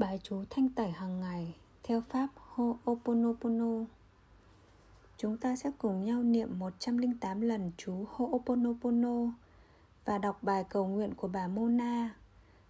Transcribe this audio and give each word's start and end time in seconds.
Bài 0.00 0.20
chú 0.22 0.44
thanh 0.50 0.68
tẩy 0.68 0.90
hàng 0.90 1.20
ngày 1.20 1.54
theo 1.82 2.02
pháp 2.08 2.28
Ho'oponopono. 2.54 3.84
Chúng 5.16 5.36
ta 5.36 5.56
sẽ 5.56 5.70
cùng 5.78 6.04
nhau 6.04 6.22
niệm 6.22 6.58
108 6.58 7.40
lần 7.40 7.72
chú 7.76 8.04
Ho'oponopono 8.16 9.30
và 10.04 10.18
đọc 10.18 10.42
bài 10.42 10.64
cầu 10.68 10.86
nguyện 10.86 11.14
của 11.14 11.28
bà 11.28 11.48
Mona 11.48 12.14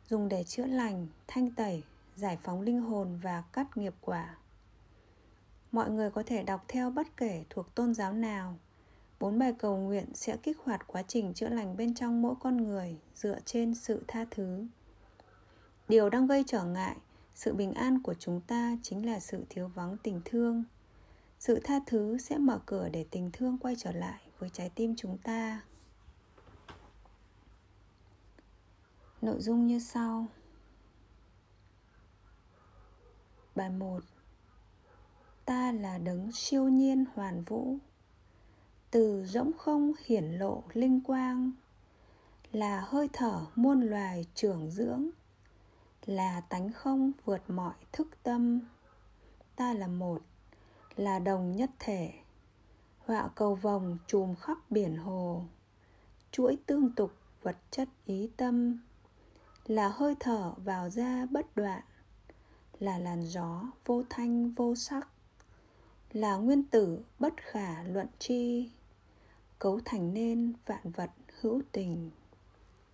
dùng 0.08 0.29
để 0.29 0.45
chữa 0.45 0.66
lành, 0.66 1.06
thanh 1.27 1.50
tẩy, 1.50 1.82
giải 2.16 2.38
phóng 2.43 2.61
linh 2.61 2.80
hồn 2.80 3.18
và 3.22 3.42
cắt 3.52 3.76
nghiệp 3.76 3.94
quả. 4.00 4.36
Mọi 5.72 5.90
người 5.90 6.10
có 6.10 6.22
thể 6.26 6.42
đọc 6.42 6.64
theo 6.68 6.90
bất 6.90 7.16
kể 7.16 7.44
thuộc 7.50 7.74
tôn 7.74 7.94
giáo 7.94 8.12
nào. 8.12 8.54
Bốn 9.20 9.38
bài 9.38 9.54
cầu 9.58 9.76
nguyện 9.76 10.06
sẽ 10.14 10.36
kích 10.36 10.58
hoạt 10.64 10.86
quá 10.86 11.02
trình 11.02 11.34
chữa 11.34 11.48
lành 11.48 11.76
bên 11.76 11.94
trong 11.94 12.22
mỗi 12.22 12.34
con 12.40 12.56
người 12.56 12.97
dựa 13.15 13.38
trên 13.45 13.74
sự 13.74 14.05
tha 14.09 14.24
thứ. 14.30 14.66
Điều 15.88 16.10
đang 16.10 16.27
gây 16.27 16.45
trở 16.47 16.65
ngại 16.65 16.97
sự 17.40 17.54
bình 17.54 17.74
an 17.74 18.02
của 18.02 18.14
chúng 18.14 18.40
ta 18.40 18.76
chính 18.82 19.06
là 19.06 19.20
sự 19.20 19.44
thiếu 19.50 19.68
vắng 19.68 19.96
tình 20.02 20.20
thương. 20.24 20.64
Sự 21.38 21.60
tha 21.64 21.80
thứ 21.86 22.18
sẽ 22.18 22.38
mở 22.38 22.60
cửa 22.66 22.88
để 22.88 23.06
tình 23.10 23.30
thương 23.32 23.58
quay 23.58 23.74
trở 23.78 23.92
lại 23.92 24.20
với 24.38 24.50
trái 24.50 24.70
tim 24.74 24.94
chúng 24.96 25.18
ta. 25.18 25.60
Nội 29.22 29.40
dung 29.40 29.66
như 29.66 29.78
sau. 29.78 30.26
Bài 33.54 33.70
1 33.70 34.00
ta 35.44 35.72
là 35.72 35.98
đấng 35.98 36.32
siêu 36.32 36.68
nhiên 36.68 37.04
hoàn 37.14 37.42
vũ. 37.42 37.77
Từ 38.91 39.24
rỗng 39.24 39.52
không 39.58 39.92
hiển 40.04 40.24
lộ 40.24 40.62
linh 40.72 41.00
quang. 41.00 41.52
Là 42.52 42.80
hơi 42.80 43.08
thở 43.12 43.46
muôn 43.54 43.80
loài 43.80 44.27
trưởng 44.34 44.70
dưỡng 44.70 45.10
là 46.06 46.41
tánh 46.41 46.73
không 46.73 47.12
vượt 47.25 47.51
mọi 47.51 47.75
thức 47.93 48.09
tâm. 48.23 48.61
Ta 49.56 49.73
là 49.73 49.87
một, 49.87 50.23
là 50.97 51.19
đồng 51.19 51.56
nhất 51.56 51.70
thể. 51.79 52.12
Họa 52.98 53.29
cầu 53.34 53.55
vòng 53.55 53.98
trùm 54.06 54.34
khắp 54.34 54.59
biển 54.71 54.97
hồ. 54.97 55.45
Chuỗi 56.31 56.59
tương 56.67 56.95
tục 56.95 57.12
vật 57.43 57.56
chất 57.71 57.89
ý 58.05 58.31
tâm. 58.37 58.81
Là 59.67 59.89
hơi 59.89 60.15
thở 60.21 60.55
vào 60.56 60.91
ra 60.91 61.27
bất 61.27 61.56
đoạn. 61.56 61.83
Là 62.78 62.98
làn 62.98 63.23
gió 63.23 63.62
vô 63.87 64.03
thanh 64.11 64.51
vô 64.51 64.75
sắc. 64.75 65.09
Là 66.12 66.37
nguyên 66.37 66.62
tử 66.62 67.05
bất 67.19 67.34
khả 67.37 67.83
luận 67.83 68.06
chi. 68.19 68.71
Cấu 69.59 69.81
thành 69.84 70.15
nên 70.15 70.53
vạn 70.67 70.91
vật 70.91 71.11
hữu 71.41 71.62
tình. 71.73 72.11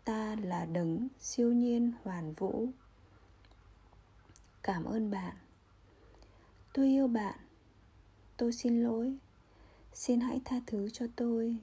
Ta 0.04 0.36
là 0.42 0.64
đấng 0.64 1.08
siêu 1.18 1.52
nhiên 1.52 1.92
hoàn 2.02 2.32
vũ 2.32 2.68
cảm 4.66 4.84
ơn 4.84 5.10
bạn. 5.10 5.36
Tôi 6.74 6.86
yêu 6.86 7.08
bạn. 7.08 7.38
Tôi 8.36 8.52
xin 8.52 8.82
lỗi. 8.82 9.16
Xin 9.92 10.20
hãy 10.20 10.40
tha 10.44 10.60
thứ 10.66 10.90
cho 10.90 11.06
tôi. 11.16 11.56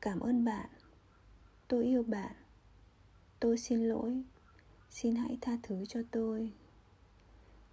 Cảm 0.00 0.20
ơn 0.20 0.44
bạn. 0.44 0.68
Tôi 1.68 1.84
yêu 1.84 2.02
bạn. 2.02 2.32
Tôi 3.40 3.58
xin 3.58 3.88
lỗi. 3.88 4.22
Xin 4.90 5.16
hãy 5.16 5.38
tha 5.40 5.56
thứ 5.62 5.84
cho 5.88 6.00
tôi. 6.10 6.52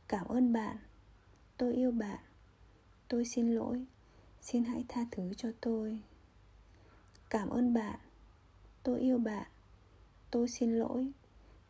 Cảm 0.08 0.28
ơn 0.28 0.54
bạn. 0.54 0.78
Tôi 1.58 1.74
yêu 1.74 1.92
bạn. 1.92 2.20
Tôi 3.08 3.26
xin 3.26 3.56
lỗi. 3.56 3.86
Xin 4.42 4.64
hãy 4.64 4.86
tha 4.88 5.06
thứ 5.12 5.34
cho 5.34 5.50
tôi. 5.62 6.02
Cảm 7.30 7.50
ơn 7.50 7.74
bạn. 7.74 8.00
Tôi 8.84 9.00
yêu 9.00 9.18
bạn. 9.18 9.48
Tôi 10.32 10.48
xin 10.48 10.80
lỗi. 10.80 11.12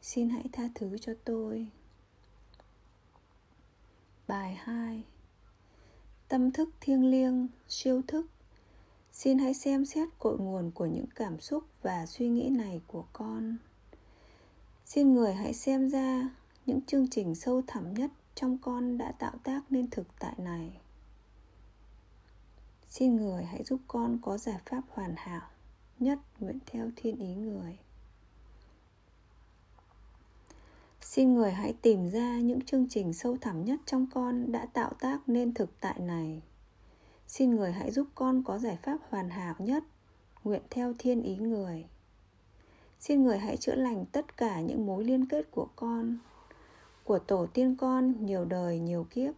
Xin 0.01 0.29
hãy 0.29 0.45
tha 0.51 0.69
thứ 0.75 0.97
cho 0.97 1.13
tôi. 1.25 1.71
Bài 4.27 4.55
2 4.63 5.03
Tâm 6.27 6.51
thức 6.51 6.69
thiêng 6.81 7.11
liêng, 7.11 7.47
siêu 7.67 8.01
thức. 8.07 8.25
Xin 9.11 9.37
hãy 9.37 9.53
xem 9.53 9.85
xét 9.85 10.09
cội 10.19 10.37
nguồn 10.37 10.71
của 10.71 10.85
những 10.85 11.05
cảm 11.15 11.39
xúc 11.39 11.63
và 11.81 12.05
suy 12.05 12.27
nghĩ 12.27 12.49
này 12.49 12.81
của 12.87 13.05
con. 13.13 13.57
Xin 14.85 15.13
người 15.13 15.33
hãy 15.33 15.53
xem 15.53 15.89
ra 15.89 16.29
những 16.65 16.81
chương 16.81 17.07
trình 17.07 17.35
sâu 17.35 17.61
thẳm 17.67 17.93
nhất 17.93 18.11
trong 18.35 18.57
con 18.57 18.97
đã 18.97 19.11
tạo 19.11 19.33
tác 19.43 19.61
nên 19.69 19.89
thực 19.89 20.07
tại 20.19 20.33
này. 20.37 20.81
Xin 22.89 23.15
người 23.15 23.43
hãy 23.43 23.63
giúp 23.63 23.79
con 23.87 24.19
có 24.21 24.37
giải 24.37 24.59
pháp 24.65 24.81
hoàn 24.89 25.13
hảo 25.17 25.49
nhất 25.99 26.19
nguyện 26.39 26.59
theo 26.65 26.89
thiên 26.95 27.19
ý 27.19 27.35
người. 27.35 27.77
Xin 31.01 31.33
người 31.33 31.51
hãy 31.51 31.73
tìm 31.81 32.09
ra 32.09 32.39
những 32.39 32.61
chương 32.61 32.89
trình 32.89 33.13
sâu 33.13 33.37
thẳm 33.41 33.65
nhất 33.65 33.79
trong 33.85 34.07
con 34.13 34.51
đã 34.51 34.65
tạo 34.73 34.93
tác 34.99 35.29
nên 35.29 35.53
thực 35.53 35.79
tại 35.79 35.99
này. 35.99 36.41
Xin 37.27 37.55
người 37.55 37.71
hãy 37.71 37.91
giúp 37.91 38.07
con 38.15 38.43
có 38.43 38.59
giải 38.59 38.77
pháp 38.83 38.97
hoàn 39.09 39.29
hảo 39.29 39.55
nhất, 39.59 39.83
nguyện 40.43 40.61
theo 40.69 40.93
thiên 40.99 41.23
ý 41.23 41.35
người. 41.35 41.85
Xin 42.99 43.23
người 43.23 43.37
hãy 43.37 43.57
chữa 43.57 43.75
lành 43.75 44.05
tất 44.05 44.37
cả 44.37 44.61
những 44.61 44.85
mối 44.85 45.03
liên 45.03 45.25
kết 45.25 45.51
của 45.51 45.67
con, 45.75 46.17
của 47.03 47.19
tổ 47.19 47.47
tiên 47.53 47.75
con 47.75 48.25
nhiều 48.25 48.45
đời 48.45 48.79
nhiều 48.79 49.07
kiếp, 49.09 49.33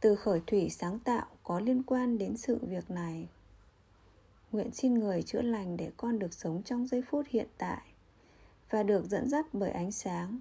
từ 0.00 0.16
khởi 0.16 0.42
thủy 0.46 0.70
sáng 0.70 0.98
tạo 0.98 1.26
có 1.42 1.60
liên 1.60 1.82
quan 1.82 2.18
đến 2.18 2.36
sự 2.36 2.58
việc 2.62 2.90
này. 2.90 3.28
Nguyện 4.52 4.70
xin 4.72 4.94
người 4.94 5.22
chữa 5.22 5.42
lành 5.42 5.76
để 5.76 5.90
con 5.96 6.18
được 6.18 6.34
sống 6.34 6.62
trong 6.62 6.86
giây 6.86 7.02
phút 7.10 7.26
hiện 7.28 7.48
tại 7.58 7.82
và 8.70 8.82
được 8.82 9.04
dẫn 9.04 9.28
dắt 9.28 9.46
bởi 9.52 9.70
ánh 9.70 9.92
sáng 9.92 10.40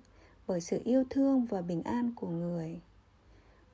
bởi 0.51 0.62
sự 0.62 0.81
yêu 0.84 1.03
thương 1.09 1.45
và 1.45 1.62
bình 1.62 1.84
an 1.84 2.12
của 2.16 2.28
người. 2.28 2.81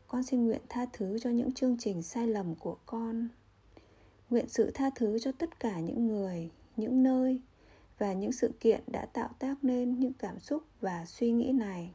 Con 0.07 0.23
xin 0.23 0.45
nguyện 0.45 0.61
tha 0.69 0.85
thứ 0.93 1.19
cho 1.19 1.29
những 1.29 1.51
chương 1.51 1.77
trình 1.79 2.01
sai 2.01 2.27
lầm 2.27 2.55
của 2.55 2.77
con. 2.85 3.27
Nguyện 4.29 4.49
sự 4.49 4.71
tha 4.73 4.89
thứ 4.95 5.19
cho 5.19 5.31
tất 5.31 5.59
cả 5.59 5.79
những 5.79 6.07
người, 6.07 6.51
những 6.75 7.03
nơi 7.03 7.41
và 7.97 8.13
những 8.13 8.31
sự 8.31 8.51
kiện 8.59 8.83
đã 8.87 9.05
tạo 9.05 9.29
tác 9.39 9.63
nên 9.63 9.99
những 9.99 10.13
cảm 10.13 10.39
xúc 10.39 10.63
và 10.81 11.05
suy 11.05 11.31
nghĩ 11.31 11.51
này. 11.51 11.93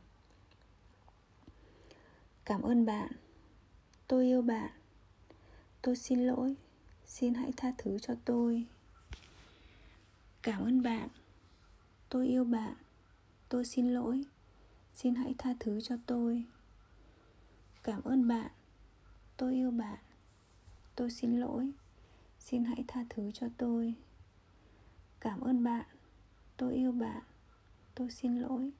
Cảm 2.44 2.62
ơn 2.62 2.86
bạn. 2.86 3.12
Tôi 4.06 4.24
yêu 4.24 4.42
bạn. 4.42 4.70
Tôi 5.82 5.96
xin 5.96 6.26
lỗi. 6.26 6.54
Xin 7.06 7.34
hãy 7.34 7.52
tha 7.56 7.72
thứ 7.78 7.98
cho 7.98 8.14
tôi. 8.24 8.66
Cảm 10.42 10.64
ơn 10.64 10.82
bạn. 10.82 11.08
Tôi 12.08 12.26
yêu 12.28 12.44
bạn. 12.44 12.74
Tôi 13.48 13.64
xin 13.64 13.94
lỗi 13.94 14.24
xin 14.94 15.14
hãy 15.14 15.34
tha 15.38 15.54
thứ 15.60 15.80
cho 15.80 15.96
tôi. 16.06 16.44
Cảm 17.82 18.02
ơn 18.02 18.28
bạn. 18.28 18.50
Tôi 19.36 19.54
yêu 19.54 19.70
bạn. 19.70 19.98
Tôi 20.96 21.10
xin 21.10 21.40
lỗi. 21.40 21.72
Xin 22.38 22.64
hãy 22.64 22.84
tha 22.88 23.04
thứ 23.10 23.30
cho 23.30 23.46
tôi. 23.58 23.94
Cảm 25.20 25.40
ơn 25.40 25.64
bạn. 25.64 25.86
Tôi 26.56 26.74
yêu 26.74 26.92
bạn. 26.92 27.22
Tôi 27.94 28.10
xin 28.10 28.40
lỗi. 28.40 28.72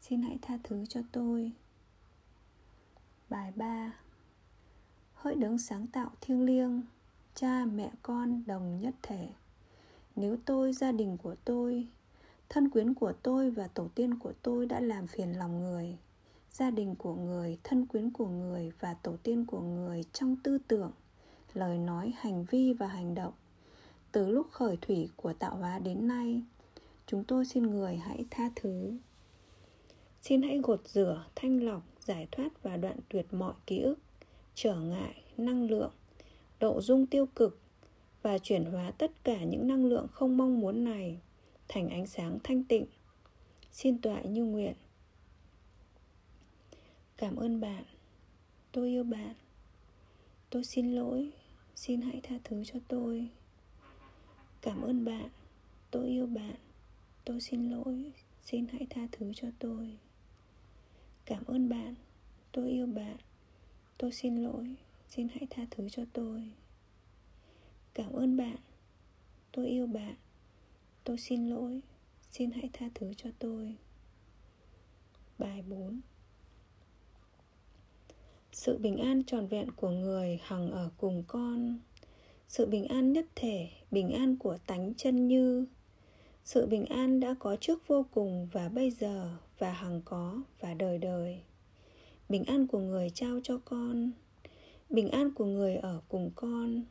Xin 0.00 0.22
hãy 0.22 0.38
tha 0.42 0.58
thứ 0.62 0.86
cho 0.86 1.00
tôi. 1.12 1.52
Bài 3.28 3.52
3 3.56 3.92
hỡi 5.14 5.34
đấng 5.34 5.58
sáng 5.58 5.86
tạo 5.86 6.10
thiêng 6.20 6.44
liêng, 6.44 6.82
cha 7.34 7.64
mẹ 7.64 7.90
con 8.02 8.42
đồng 8.46 8.80
nhất 8.80 8.94
thể. 9.02 9.28
Nếu 10.16 10.36
tôi, 10.44 10.72
gia 10.72 10.92
đình 10.92 11.16
của 11.16 11.34
tôi 11.44 11.88
thân 12.52 12.68
quyến 12.68 12.94
của 12.94 13.12
tôi 13.22 13.50
và 13.50 13.68
tổ 13.68 13.88
tiên 13.94 14.18
của 14.18 14.32
tôi 14.42 14.66
đã 14.66 14.80
làm 14.80 15.06
phiền 15.06 15.38
lòng 15.38 15.60
người. 15.60 15.96
Gia 16.50 16.70
đình 16.70 16.94
của 16.94 17.14
người, 17.14 17.58
thân 17.64 17.86
quyến 17.86 18.10
của 18.10 18.26
người 18.26 18.72
và 18.80 18.94
tổ 18.94 19.16
tiên 19.22 19.46
của 19.46 19.60
người 19.60 20.04
trong 20.12 20.36
tư 20.42 20.58
tưởng, 20.68 20.92
lời 21.54 21.78
nói, 21.78 22.12
hành 22.16 22.44
vi 22.44 22.72
và 22.72 22.86
hành 22.86 23.14
động. 23.14 23.32
Từ 24.12 24.30
lúc 24.30 24.46
khởi 24.50 24.78
thủy 24.80 25.08
của 25.16 25.32
tạo 25.32 25.56
hóa 25.56 25.78
đến 25.78 26.08
nay, 26.08 26.42
chúng 27.06 27.24
tôi 27.24 27.44
xin 27.44 27.62
người 27.62 27.96
hãy 27.96 28.24
tha 28.30 28.50
thứ. 28.56 28.98
Xin 30.22 30.42
hãy 30.42 30.60
gột 30.62 30.88
rửa, 30.88 31.24
thanh 31.34 31.64
lọc, 31.64 31.82
giải 32.00 32.28
thoát 32.32 32.62
và 32.62 32.76
đoạn 32.76 32.96
tuyệt 33.08 33.26
mọi 33.30 33.54
ký 33.66 33.80
ức, 33.80 33.98
trở 34.54 34.80
ngại, 34.80 35.22
năng 35.36 35.70
lượng, 35.70 35.92
độ 36.60 36.80
dung 36.80 37.06
tiêu 37.06 37.26
cực 37.26 37.58
và 38.22 38.38
chuyển 38.38 38.64
hóa 38.64 38.90
tất 38.98 39.24
cả 39.24 39.44
những 39.44 39.68
năng 39.68 39.84
lượng 39.84 40.06
không 40.12 40.36
mong 40.36 40.60
muốn 40.60 40.84
này 40.84 41.20
thành 41.74 41.88
ánh 41.88 42.06
sáng 42.06 42.38
thanh 42.44 42.64
tịnh. 42.64 42.86
Xin 43.70 43.98
tọa 43.98 44.22
như 44.22 44.44
nguyện. 44.44 44.74
Cảm 47.16 47.36
ơn 47.36 47.60
bạn. 47.60 47.84
Tôi 48.72 48.88
yêu 48.88 49.04
bạn. 49.04 49.34
Tôi 50.50 50.64
xin 50.64 50.92
lỗi. 50.92 51.32
Xin 51.74 52.00
hãy 52.00 52.20
tha 52.22 52.38
thứ 52.44 52.64
cho 52.64 52.80
tôi. 52.88 53.28
Cảm 54.60 54.82
ơn 54.82 55.04
bạn. 55.04 55.28
Tôi 55.90 56.08
yêu 56.08 56.26
bạn. 56.26 56.54
Tôi 57.24 57.40
xin 57.40 57.70
lỗi. 57.70 58.12
Xin 58.42 58.66
hãy 58.72 58.86
tha 58.90 59.08
thứ 59.12 59.32
cho 59.34 59.48
tôi. 59.58 59.98
Cảm 61.24 61.44
ơn 61.44 61.68
bạn. 61.68 61.94
Tôi 62.52 62.70
yêu 62.70 62.86
bạn. 62.86 63.16
Tôi 63.98 64.12
xin 64.12 64.36
lỗi. 64.36 64.74
Xin 65.08 65.28
hãy 65.28 65.46
tha 65.50 65.66
thứ 65.70 65.88
cho 65.88 66.04
tôi. 66.12 66.42
Cảm 67.94 68.12
ơn 68.12 68.36
bạn. 68.36 68.56
Tôi 69.52 69.68
yêu 69.68 69.86
bạn 69.86 70.14
tôi 71.04 71.18
xin 71.18 71.48
lỗi. 71.48 71.80
Xin 72.30 72.50
hãy 72.50 72.70
tha 72.72 72.86
thứ 72.94 73.14
cho 73.16 73.30
tôi. 73.38 73.76
Bài 75.38 75.62
4 75.68 76.00
Sự 78.52 78.78
bình 78.78 78.96
an 78.96 79.22
tròn 79.24 79.46
vẹn 79.46 79.70
của 79.70 79.90
người 79.90 80.40
hằng 80.42 80.70
ở 80.70 80.90
cùng 80.96 81.24
con. 81.26 81.78
Sự 82.48 82.66
bình 82.66 82.84
an 82.84 83.12
nhất 83.12 83.26
thể, 83.34 83.68
bình 83.90 84.10
an 84.10 84.36
của 84.36 84.58
tánh 84.66 84.94
chân 84.94 85.28
như. 85.28 85.66
Sự 86.44 86.66
bình 86.66 86.84
an 86.84 87.20
đã 87.20 87.34
có 87.38 87.56
trước 87.56 87.88
vô 87.88 88.06
cùng 88.10 88.48
và 88.52 88.68
bây 88.68 88.90
giờ 88.90 89.30
và 89.58 89.72
hằng 89.72 90.02
có 90.04 90.42
và 90.60 90.74
đời 90.74 90.98
đời. 90.98 91.40
Bình 92.28 92.44
an 92.44 92.66
của 92.66 92.78
người 92.78 93.10
trao 93.10 93.40
cho 93.42 93.58
con. 93.64 94.10
Bình 94.90 95.10
an 95.10 95.34
của 95.34 95.44
người 95.44 95.76
ở 95.76 96.00
cùng 96.08 96.30
con. 96.34 96.82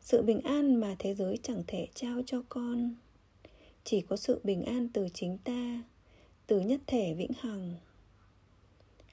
Sự 0.00 0.22
bình 0.22 0.40
an 0.40 0.74
mà 0.74 0.96
thế 0.98 1.14
giới 1.14 1.38
chẳng 1.42 1.62
thể 1.66 1.88
trao 1.94 2.22
cho 2.26 2.42
con. 2.48 2.94
Chỉ 3.84 4.00
có 4.00 4.16
sự 4.16 4.40
bình 4.44 4.64
an 4.64 4.88
từ 4.88 5.08
chính 5.14 5.38
ta, 5.38 5.82
từ 6.46 6.60
nhất 6.60 6.80
thể 6.86 7.14
vĩnh 7.14 7.32
hằng. 7.38 7.74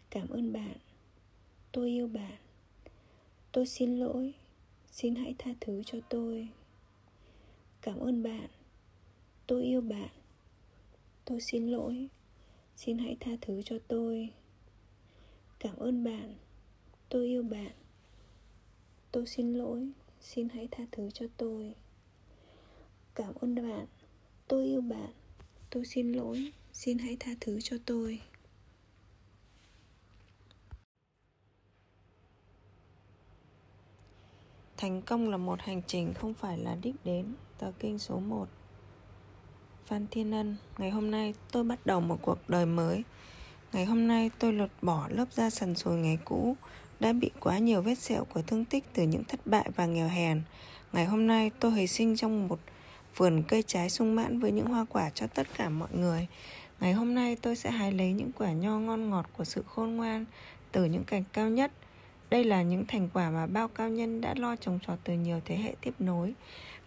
Cảm 0.10 0.30
ơn 0.30 0.54
bạn. 0.54 0.78
Tôi 1.72 1.90
yêu 1.90 2.08
bạn. 2.08 2.38
Tôi 3.52 3.66
xin 3.66 4.00
lỗi. 4.00 4.34
Xin 4.92 5.16
hãy 5.16 5.36
tha 5.38 5.52
thứ 5.62 5.84
cho 5.86 6.00
tôi. 6.10 6.48
Cảm 7.82 8.00
ơn 8.00 8.24
bạn. 8.24 8.48
Tôi 9.48 9.64
yêu 9.64 9.82
bạn. 9.82 10.10
Tôi 11.26 11.42
xin 11.42 11.68
lỗi. 11.68 12.08
Xin 12.76 12.98
hãy 12.98 13.18
tha 13.20 13.32
thứ 13.42 13.62
cho 13.62 13.80
tôi. 13.88 14.30
Cảm 15.60 15.76
ơn 15.76 16.04
bạn. 16.04 16.36
Tôi 17.10 17.26
yêu 17.26 17.44
bạn. 17.44 17.72
Tôi 19.12 19.28
xin 19.28 19.54
lỗi. 19.54 19.92
Xin 20.22 20.50
hãy 20.50 20.68
tha 20.72 20.86
thứ 20.92 21.10
cho 21.14 21.26
tôi. 21.38 21.76
Cảm 23.16 23.34
ơn 23.36 23.56
bạn 23.56 23.86
tôi 24.52 24.66
yêu 24.66 24.82
bạn. 24.82 25.10
Tôi 25.70 25.86
xin 25.86 26.12
lỗi. 26.14 26.52
Xin 26.74 26.98
hãy 26.98 27.18
tha 27.20 27.32
thứ 27.42 27.62
cho 27.62 27.78
tôi. 27.86 28.20
Thành 34.78 35.02
công 35.02 35.30
là 35.30 35.38
một 35.38 35.62
hành 35.62 35.82
trình 35.88 36.14
không 36.14 36.34
phải 36.34 36.58
là 36.58 36.76
đích 36.82 36.96
đến. 37.04 37.34
Tờ 37.58 37.72
kinh 37.80 38.00
số 38.00 38.20
1 38.20 38.48
Phan 39.86 40.08
Thiên 40.12 40.32
Ân, 40.32 40.56
Ngày 40.78 40.90
hôm 40.90 41.12
nay 41.12 41.34
tôi 41.52 41.64
bắt 41.64 41.86
đầu 41.86 42.02
một 42.02 42.18
cuộc 42.22 42.50
đời 42.50 42.66
mới. 42.66 43.04
Ngày 43.74 43.86
hôm 43.86 44.08
nay 44.08 44.32
tôi 44.40 44.54
lột 44.54 44.70
bỏ 44.82 45.08
lớp 45.10 45.34
da 45.34 45.50
sần 45.50 45.76
sùi 45.76 45.98
ngày 45.98 46.18
cũ, 46.26 46.56
Đã 47.00 47.14
bị 47.14 47.32
quá 47.40 47.58
nhiều 47.58 47.82
vết 47.82 47.96
sẹo 47.96 48.26
của 48.26 48.42
thương 48.42 48.66
tích 48.66 48.84
từ 48.94 49.04
những 49.04 49.24
thất 49.24 49.48
bại 49.48 49.70
và 49.76 49.86
nghèo 49.86 50.08
hèn. 50.08 50.42
Ngày 50.94 51.06
hôm 51.06 51.28
nay 51.28 51.52
tôi 51.60 51.72
hồi 51.72 51.88
sinh 51.88 52.16
trong 52.16 52.48
một 52.48 52.60
vườn 53.16 53.44
cây 53.48 53.64
trái 53.68 53.90
sung 53.90 54.16
mãn 54.16 54.40
với 54.40 54.52
những 54.52 54.68
hoa 54.68 54.86
quả 54.90 55.10
cho 55.10 55.28
tất 55.28 55.48
cả 55.58 55.70
mọi 55.70 55.90
người 55.94 56.28
Ngày 56.82 56.94
hôm 56.94 57.14
nay 57.14 57.38
tôi 57.42 57.56
sẽ 57.56 57.72
hái 57.72 57.92
lấy 57.92 58.14
những 58.14 58.32
quả 58.32 58.52
nho 58.52 58.80
ngon 58.80 59.10
ngọt 59.10 59.30
của 59.38 59.44
sự 59.44 59.64
khôn 59.68 59.96
ngoan 59.96 60.26
từ 60.72 60.86
những 60.86 61.04
cành 61.04 61.24
cao 61.34 61.50
nhất. 61.50 61.72
Đây 62.30 62.44
là 62.44 62.62
những 62.62 62.86
thành 62.88 63.10
quả 63.14 63.30
mà 63.30 63.48
bao 63.48 63.68
cao 63.68 63.90
nhân 63.90 64.22
đã 64.22 64.34
lo 64.38 64.56
trồng 64.56 64.80
trọt 64.88 65.00
từ 65.04 65.14
nhiều 65.14 65.42
thế 65.46 65.56
hệ 65.58 65.76
tiếp 65.82 65.94
nối. 66.00 66.34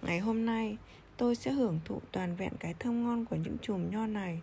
Ngày 0.02 0.18
hôm 0.18 0.46
nay, 0.46 0.76
tôi 1.16 1.34
sẽ 1.34 1.50
hưởng 1.50 1.80
thụ 1.84 2.00
toàn 2.12 2.36
vẹn 2.36 2.52
cái 2.60 2.74
thơm 2.78 3.04
ngon 3.04 3.24
của 3.24 3.36
những 3.36 3.56
chùm 3.62 3.90
nho 3.90 4.06
này. 4.06 4.40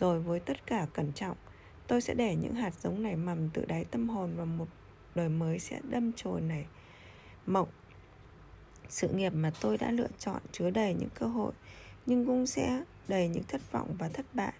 Rồi 0.00 0.20
với 0.20 0.40
tất 0.40 0.66
cả 0.66 0.86
cẩn 0.92 1.12
trọng, 1.12 1.36
tôi 1.86 2.00
sẽ 2.00 2.14
để 2.14 2.36
những 2.36 2.54
hạt 2.54 2.74
giống 2.82 3.02
nảy 3.02 3.16
mầm 3.16 3.50
từ 3.50 3.64
đáy 3.64 3.84
tâm 3.84 4.08
hồn 4.08 4.30
và 4.36 4.44
một 4.44 4.68
đời 5.14 5.28
mới 5.28 5.58
sẽ 5.58 5.80
đâm 5.90 6.12
chồi 6.12 6.40
này. 6.40 6.64
Mộng 7.46 7.68
sự 8.88 9.08
nghiệp 9.08 9.32
mà 9.34 9.52
tôi 9.60 9.78
đã 9.78 9.90
lựa 9.90 10.08
chọn 10.18 10.40
chứa 10.52 10.70
đầy 10.70 10.94
những 10.94 11.08
cơ 11.14 11.26
hội, 11.26 11.52
nhưng 12.06 12.26
cũng 12.26 12.46
sẽ 12.46 12.82
đầy 13.08 13.28
những 13.28 13.44
thất 13.48 13.72
vọng 13.72 13.94
và 13.98 14.08
thất 14.08 14.26
bại. 14.34 14.52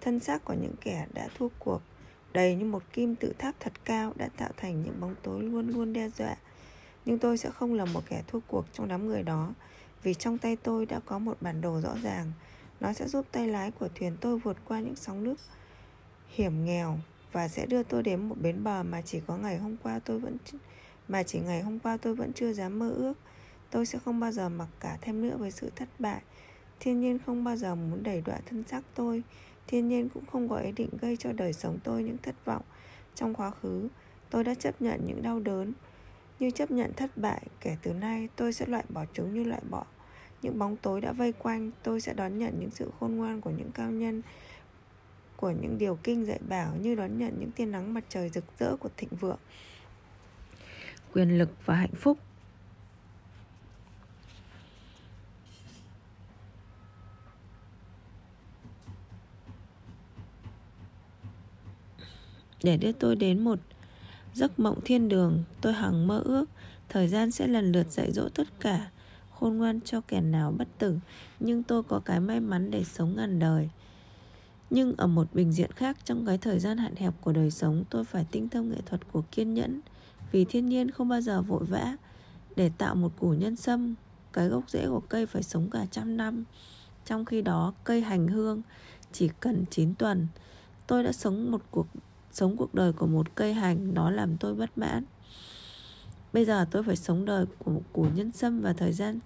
Thân 0.00 0.20
xác 0.20 0.44
của 0.44 0.54
những 0.54 0.74
kẻ 0.80 1.06
đã 1.14 1.28
thua 1.38 1.48
cuộc 1.58 1.82
đầy 2.32 2.54
như 2.54 2.64
một 2.64 2.82
kim 2.92 3.16
tự 3.16 3.32
tháp 3.38 3.54
thật 3.60 3.72
cao 3.84 4.12
đã 4.16 4.28
tạo 4.36 4.50
thành 4.56 4.82
những 4.82 5.00
bóng 5.00 5.14
tối 5.22 5.42
luôn 5.42 5.68
luôn 5.68 5.92
đe 5.92 6.08
dọa. 6.08 6.36
Nhưng 7.04 7.18
tôi 7.18 7.38
sẽ 7.38 7.50
không 7.50 7.74
là 7.74 7.84
một 7.84 8.02
kẻ 8.08 8.22
thua 8.26 8.40
cuộc 8.46 8.64
trong 8.72 8.88
đám 8.88 9.06
người 9.06 9.22
đó 9.22 9.52
vì 10.02 10.14
trong 10.14 10.38
tay 10.38 10.56
tôi 10.56 10.86
đã 10.86 11.00
có 11.06 11.18
một 11.18 11.36
bản 11.40 11.60
đồ 11.60 11.80
rõ 11.80 11.94
ràng. 12.02 12.32
Nó 12.80 12.92
sẽ 12.92 13.08
giúp 13.08 13.26
tay 13.32 13.48
lái 13.48 13.70
của 13.70 13.88
thuyền 13.94 14.16
tôi 14.20 14.38
vượt 14.38 14.56
qua 14.64 14.80
những 14.80 14.96
sóng 14.96 15.24
nước 15.24 15.36
hiểm 16.28 16.64
nghèo 16.64 16.98
và 17.32 17.48
sẽ 17.48 17.66
đưa 17.66 17.82
tôi 17.82 18.02
đến 18.02 18.28
một 18.28 18.36
bến 18.40 18.64
bờ 18.64 18.82
mà 18.82 19.02
chỉ 19.02 19.20
có 19.26 19.36
ngày 19.36 19.58
hôm 19.58 19.76
qua 19.82 19.98
tôi 19.98 20.18
vẫn 20.18 20.36
mà 21.08 21.22
chỉ 21.22 21.40
ngày 21.40 21.62
hôm 21.62 21.78
qua 21.78 21.96
tôi 21.96 22.14
vẫn 22.14 22.32
chưa 22.32 22.52
dám 22.52 22.78
mơ 22.78 22.90
ước 22.90 23.14
tôi 23.70 23.86
sẽ 23.86 23.98
không 23.98 24.20
bao 24.20 24.32
giờ 24.32 24.48
mặc 24.48 24.68
cả 24.80 24.98
thêm 25.00 25.22
nữa 25.22 25.36
với 25.36 25.50
sự 25.50 25.70
thất 25.76 25.88
bại. 25.98 26.22
Thiên 26.80 27.00
nhiên 27.00 27.18
không 27.26 27.44
bao 27.44 27.56
giờ 27.56 27.74
muốn 27.74 28.02
đẩy 28.02 28.20
đọa 28.20 28.38
thân 28.46 28.64
xác 28.64 28.82
tôi. 28.94 29.22
Thiên 29.66 29.88
nhiên 29.88 30.08
cũng 30.08 30.26
không 30.26 30.48
có 30.48 30.56
ý 30.56 30.72
định 30.72 30.88
gây 31.00 31.16
cho 31.16 31.32
đời 31.32 31.52
sống 31.52 31.78
tôi 31.84 32.02
những 32.02 32.18
thất 32.22 32.44
vọng. 32.44 32.62
Trong 33.14 33.34
quá 33.34 33.50
khứ, 33.50 33.88
tôi 34.30 34.44
đã 34.44 34.54
chấp 34.54 34.82
nhận 34.82 35.00
những 35.06 35.22
đau 35.22 35.40
đớn. 35.40 35.72
Như 36.38 36.50
chấp 36.50 36.70
nhận 36.70 36.92
thất 36.96 37.16
bại, 37.16 37.42
kể 37.60 37.76
từ 37.82 37.92
nay 37.92 38.28
tôi 38.36 38.52
sẽ 38.52 38.66
loại 38.66 38.84
bỏ 38.88 39.04
chúng 39.12 39.34
như 39.34 39.44
loại 39.44 39.62
bỏ. 39.70 39.84
Những 40.42 40.58
bóng 40.58 40.76
tối 40.76 41.00
đã 41.00 41.12
vây 41.12 41.32
quanh, 41.32 41.70
tôi 41.82 42.00
sẽ 42.00 42.14
đón 42.14 42.38
nhận 42.38 42.58
những 42.58 42.70
sự 42.70 42.90
khôn 43.00 43.16
ngoan 43.16 43.40
của 43.40 43.50
những 43.50 43.70
cao 43.74 43.90
nhân, 43.90 44.22
của 45.36 45.50
những 45.50 45.78
điều 45.78 45.98
kinh 46.02 46.26
dạy 46.26 46.40
bảo 46.48 46.76
như 46.76 46.94
đón 46.94 47.18
nhận 47.18 47.34
những 47.38 47.50
tia 47.50 47.66
nắng 47.66 47.94
mặt 47.94 48.04
trời 48.08 48.28
rực 48.28 48.44
rỡ 48.58 48.76
của 48.76 48.88
thịnh 48.96 49.10
vượng. 49.20 49.38
Quyền 51.12 51.38
lực 51.38 51.50
và 51.64 51.74
hạnh 51.74 51.94
phúc 51.94 52.18
để 62.66 62.76
đưa 62.76 62.92
tôi 62.92 63.16
đến 63.16 63.44
một 63.44 63.58
giấc 64.34 64.58
mộng 64.58 64.80
thiên 64.84 65.08
đường. 65.08 65.44
Tôi 65.60 65.72
hằng 65.72 66.06
mơ 66.06 66.22
ước 66.24 66.44
thời 66.88 67.08
gian 67.08 67.30
sẽ 67.30 67.46
lần 67.46 67.72
lượt 67.72 67.90
dạy 67.90 68.12
dỗ 68.12 68.28
tất 68.28 68.60
cả 68.60 68.90
khôn 69.30 69.56
ngoan 69.56 69.80
cho 69.80 70.00
kẻ 70.00 70.20
nào 70.20 70.54
bất 70.58 70.68
tử, 70.78 70.98
nhưng 71.40 71.62
tôi 71.62 71.82
có 71.82 72.00
cái 72.04 72.20
may 72.20 72.40
mắn 72.40 72.70
để 72.70 72.84
sống 72.84 73.16
ngàn 73.16 73.38
đời. 73.38 73.68
Nhưng 74.70 74.94
ở 74.96 75.06
một 75.06 75.26
bình 75.34 75.52
diện 75.52 75.72
khác, 75.72 75.96
trong 76.04 76.26
cái 76.26 76.38
thời 76.38 76.58
gian 76.58 76.78
hạn 76.78 76.96
hẹp 76.96 77.14
của 77.20 77.32
đời 77.32 77.50
sống, 77.50 77.84
tôi 77.90 78.04
phải 78.04 78.26
tinh 78.30 78.48
thông 78.48 78.70
nghệ 78.70 78.78
thuật 78.86 79.12
của 79.12 79.22
kiên 79.30 79.54
nhẫn, 79.54 79.80
vì 80.32 80.44
thiên 80.44 80.68
nhiên 80.68 80.90
không 80.90 81.08
bao 81.08 81.20
giờ 81.20 81.42
vội 81.42 81.64
vã 81.64 81.96
để 82.56 82.70
tạo 82.78 82.94
một 82.94 83.12
củ 83.18 83.30
nhân 83.30 83.56
sâm. 83.56 83.94
Cái 84.32 84.48
gốc 84.48 84.70
rễ 84.70 84.86
của 84.88 85.00
cây 85.00 85.26
phải 85.26 85.42
sống 85.42 85.70
cả 85.70 85.86
trăm 85.90 86.16
năm, 86.16 86.44
trong 87.04 87.24
khi 87.24 87.42
đó 87.42 87.72
cây 87.84 88.00
hành 88.00 88.28
hương 88.28 88.62
chỉ 89.12 89.30
cần 89.40 89.64
9 89.70 89.94
tuần. 89.94 90.26
Tôi 90.86 91.02
đã 91.02 91.12
sống 91.12 91.50
một 91.50 91.62
cuộc 91.70 91.86
sống 92.36 92.56
cuộc 92.56 92.74
đời 92.74 92.92
của 92.92 93.06
một 93.06 93.34
cây 93.34 93.54
hành, 93.54 93.94
nó 93.94 94.10
làm 94.10 94.36
tôi 94.36 94.54
bất 94.54 94.78
mãn. 94.78 95.04
Bây 96.32 96.44
giờ 96.44 96.66
tôi 96.70 96.82
phải 96.82 96.96
sống 96.96 97.24
đời 97.24 97.46
của 97.58 97.72
của 97.92 98.08
nhân 98.14 98.32
sâm 98.32 98.60
và 98.60 98.72
thời 98.72 98.92
gian 98.92 99.18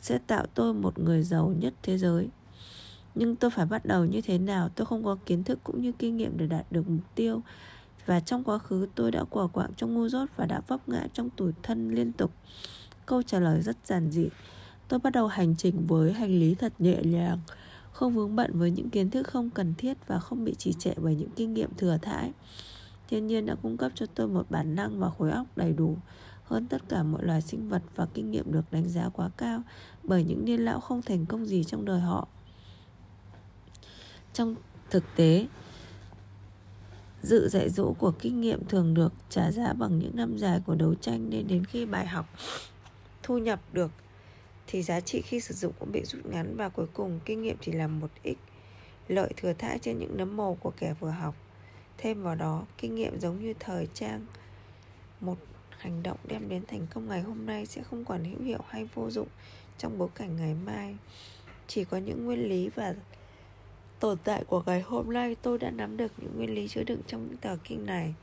sẽ 0.00 0.18
tạo 0.18 0.46
tôi 0.54 0.74
một 0.74 0.98
người 0.98 1.22
giàu 1.22 1.54
nhất 1.58 1.74
thế 1.82 1.98
giới. 1.98 2.28
Nhưng 3.14 3.36
tôi 3.36 3.50
phải 3.50 3.66
bắt 3.66 3.84
đầu 3.84 4.04
như 4.04 4.20
thế 4.20 4.38
nào? 4.38 4.68
Tôi 4.68 4.86
không 4.86 5.04
có 5.04 5.16
kiến 5.26 5.44
thức 5.44 5.58
cũng 5.64 5.82
như 5.82 5.92
kinh 5.92 6.16
nghiệm 6.16 6.38
để 6.38 6.46
đạt 6.46 6.72
được 6.72 6.88
mục 6.88 7.14
tiêu. 7.14 7.42
Và 8.06 8.20
trong 8.20 8.44
quá 8.44 8.58
khứ, 8.58 8.88
tôi 8.94 9.10
đã 9.10 9.24
quả 9.30 9.46
quạng 9.46 9.70
trong 9.76 9.94
ngu 9.94 10.08
dốt 10.08 10.28
và 10.36 10.46
đã 10.46 10.60
vấp 10.68 10.88
ngã 10.88 11.06
trong 11.12 11.30
tủi 11.30 11.52
thân 11.62 11.94
liên 11.94 12.12
tục. 12.12 12.30
Câu 13.06 13.22
trả 13.22 13.38
lời 13.38 13.62
rất 13.62 13.76
giản 13.84 14.10
dị. 14.10 14.28
Tôi 14.88 15.00
bắt 15.00 15.12
đầu 15.12 15.26
hành 15.26 15.56
trình 15.56 15.86
với 15.86 16.12
hành 16.12 16.40
lý 16.40 16.54
thật 16.54 16.72
nhẹ 16.78 17.02
nhàng 17.02 17.38
không 18.00 18.14
vướng 18.14 18.36
bận 18.36 18.58
với 18.58 18.70
những 18.70 18.90
kiến 18.90 19.10
thức 19.10 19.28
không 19.28 19.50
cần 19.50 19.74
thiết 19.78 19.96
và 20.06 20.18
không 20.18 20.44
bị 20.44 20.54
trì 20.54 20.72
trệ 20.72 20.92
bởi 20.96 21.14
những 21.14 21.30
kinh 21.36 21.54
nghiệm 21.54 21.74
thừa 21.74 21.98
thãi. 22.02 22.32
Thiên 23.08 23.26
nhiên 23.26 23.46
đã 23.46 23.54
cung 23.62 23.76
cấp 23.76 23.92
cho 23.94 24.06
tôi 24.14 24.28
một 24.28 24.50
bản 24.50 24.74
năng 24.74 25.00
và 25.00 25.10
khối 25.10 25.30
óc 25.30 25.46
đầy 25.56 25.72
đủ 25.72 25.96
hơn 26.44 26.66
tất 26.66 26.82
cả 26.88 27.02
mọi 27.02 27.24
loài 27.24 27.42
sinh 27.42 27.68
vật 27.68 27.82
và 27.96 28.06
kinh 28.14 28.30
nghiệm 28.30 28.52
được 28.52 28.62
đánh 28.70 28.88
giá 28.88 29.08
quá 29.08 29.30
cao 29.36 29.62
bởi 30.02 30.24
những 30.24 30.44
niên 30.44 30.60
lão 30.60 30.80
không 30.80 31.02
thành 31.02 31.26
công 31.26 31.46
gì 31.46 31.64
trong 31.64 31.84
đời 31.84 32.00
họ. 32.00 32.28
Trong 34.32 34.54
thực 34.90 35.04
tế 35.16 35.46
dự 37.22 37.48
dạy 37.48 37.70
dỗ 37.70 37.92
của 37.92 38.12
kinh 38.18 38.40
nghiệm 38.40 38.64
thường 38.64 38.94
được 38.94 39.12
trả 39.30 39.50
giá 39.50 39.72
bằng 39.72 39.98
những 39.98 40.16
năm 40.16 40.38
dài 40.38 40.60
của 40.66 40.74
đấu 40.74 40.94
tranh 40.94 41.30
nên 41.30 41.46
đến 41.48 41.64
khi 41.64 41.86
bài 41.86 42.06
học 42.06 42.26
thu 43.22 43.38
nhập 43.38 43.60
được 43.72 43.90
thì 44.72 44.82
giá 44.82 45.00
trị 45.00 45.22
khi 45.22 45.40
sử 45.40 45.54
dụng 45.54 45.72
cũng 45.78 45.92
bị 45.92 46.04
rút 46.04 46.26
ngắn 46.26 46.56
và 46.56 46.68
cuối 46.68 46.86
cùng 46.92 47.20
kinh 47.24 47.42
nghiệm 47.42 47.56
chỉ 47.60 47.72
là 47.72 47.86
một 47.86 48.08
ích 48.22 48.38
lợi 49.08 49.32
thừa 49.36 49.52
thãi 49.52 49.78
trên 49.78 49.98
những 49.98 50.16
nấm 50.16 50.36
mồ 50.36 50.54
của 50.54 50.72
kẻ 50.76 50.94
vừa 51.00 51.10
học. 51.10 51.34
Thêm 51.98 52.22
vào 52.22 52.34
đó, 52.34 52.66
kinh 52.78 52.94
nghiệm 52.94 53.20
giống 53.20 53.42
như 53.42 53.54
thời 53.60 53.88
trang 53.94 54.26
một 55.20 55.36
hành 55.70 56.02
động 56.02 56.16
đem 56.24 56.48
đến 56.48 56.62
thành 56.68 56.86
công 56.94 57.08
ngày 57.08 57.20
hôm 57.20 57.46
nay 57.46 57.66
sẽ 57.66 57.82
không 57.82 58.04
còn 58.04 58.24
hữu 58.24 58.42
hiệu 58.42 58.58
hay 58.68 58.88
vô 58.94 59.10
dụng 59.10 59.28
trong 59.78 59.98
bối 59.98 60.08
cảnh 60.14 60.36
ngày 60.36 60.54
mai. 60.66 60.96
Chỉ 61.66 61.84
có 61.84 61.96
những 61.96 62.24
nguyên 62.24 62.48
lý 62.48 62.68
và 62.68 62.94
tồn 64.00 64.18
tại 64.24 64.44
của 64.44 64.62
ngày 64.66 64.80
hôm 64.80 65.12
nay 65.12 65.36
tôi 65.42 65.58
đã 65.58 65.70
nắm 65.70 65.96
được 65.96 66.12
những 66.18 66.36
nguyên 66.36 66.54
lý 66.54 66.68
chứa 66.68 66.82
đựng 66.82 67.00
trong 67.06 67.26
những 67.26 67.36
tờ 67.36 67.56
kinh 67.64 67.86
này. 67.86 68.14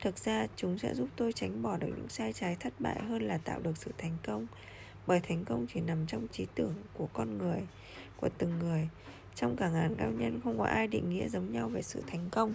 Thực 0.00 0.18
ra, 0.18 0.46
chúng 0.56 0.78
sẽ 0.78 0.94
giúp 0.94 1.08
tôi 1.16 1.32
tránh 1.32 1.62
bỏ 1.62 1.76
được 1.76 1.88
những 1.96 2.08
sai 2.08 2.32
trái 2.32 2.56
thất 2.60 2.72
bại 2.78 3.02
hơn 3.02 3.22
là 3.22 3.38
tạo 3.38 3.60
được 3.60 3.76
sự 3.76 3.90
thành 3.98 4.16
công 4.26 4.46
bởi 5.06 5.20
thành 5.20 5.44
công 5.44 5.66
chỉ 5.74 5.80
nằm 5.80 6.06
trong 6.06 6.28
trí 6.28 6.46
tưởng 6.54 6.74
của 6.94 7.08
con 7.12 7.38
người, 7.38 7.60
của 8.16 8.28
từng 8.38 8.58
người. 8.58 8.88
Trong 9.34 9.56
cả 9.56 9.68
ngàn 9.68 9.94
cao 9.98 10.10
nhân, 10.10 10.40
không 10.44 10.58
có 10.58 10.64
ai 10.64 10.86
định 10.86 11.10
nghĩa 11.10 11.28
giống 11.28 11.52
nhau 11.52 11.68
về 11.68 11.82
sự 11.82 12.02
thành 12.06 12.28
công. 12.30 12.54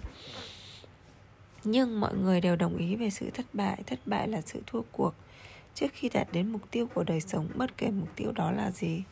Nhưng 1.63 1.99
mọi 1.99 2.15
người 2.15 2.41
đều 2.41 2.55
đồng 2.55 2.77
ý 2.77 2.95
về 2.95 3.09
sự 3.09 3.29
thất 3.29 3.45
bại. 3.53 3.83
Thất 3.85 3.99
bại 4.05 4.27
là 4.27 4.41
sự 4.41 4.61
thua 4.65 4.81
cuộc. 4.91 5.13
Trước 5.75 5.87
khi 5.93 6.09
đạt 6.09 6.27
đến 6.31 6.51
mục 6.51 6.71
tiêu 6.71 6.87
của 6.93 7.03
đời 7.03 7.21
sống, 7.21 7.47
bất 7.55 7.77
kể 7.77 7.91
mục 7.91 8.09
tiêu 8.15 8.31
đó 8.31 8.51
là 8.51 8.71
gì. 8.71 9.03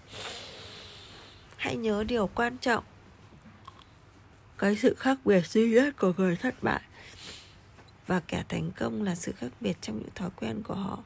Hãy 1.57 1.75
nhớ 1.75 2.03
điều 2.03 2.27
quan 2.27 2.57
trọng. 2.57 2.83
Cái 4.57 4.75
sự 4.75 4.95
khác 4.97 5.17
biệt 5.25 5.45
duy 5.47 5.69
nhất 5.69 5.95
của 5.97 6.13
người 6.17 6.35
thất 6.35 6.63
bại 6.63 6.81
và 8.07 8.19
kẻ 8.19 8.43
thành 8.49 8.71
công 8.77 9.03
là 9.03 9.15
sự 9.15 9.31
khác 9.31 9.51
biệt 9.61 9.77
trong 9.81 9.97
những 9.99 10.09
thói 10.15 10.29
quen 10.35 10.63
của 10.63 10.73
họ 10.73 11.03